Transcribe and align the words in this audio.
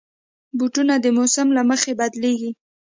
بوټونه 0.57 0.93
د 0.99 1.05
موسم 1.17 1.47
له 1.57 1.61
مخې 1.69 1.91
بدلېږي. 1.99 2.51